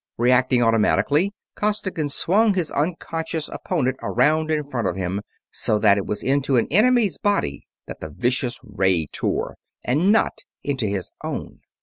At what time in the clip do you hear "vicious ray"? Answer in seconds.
8.09-9.05